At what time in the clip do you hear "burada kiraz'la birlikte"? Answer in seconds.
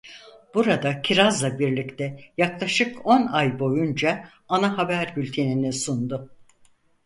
0.53-2.19